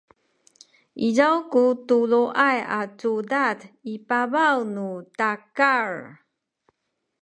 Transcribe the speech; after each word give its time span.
izaw 1.07 1.35
ku 1.51 1.63
tuluay 1.87 2.57
a 2.79 2.81
cudad 2.99 3.57
i 3.93 3.95
pabaw 4.07 4.57
nu 4.73 4.87
takal 5.17 5.91